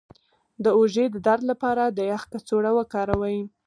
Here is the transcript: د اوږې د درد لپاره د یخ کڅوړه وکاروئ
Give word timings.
د 0.63 0.65
اوږې 0.77 1.05
د 1.11 1.15
درد 1.27 1.43
لپاره 1.51 1.83
د 1.87 1.99
یخ 2.11 2.23
کڅوړه 2.31 2.71
وکاروئ 2.77 3.37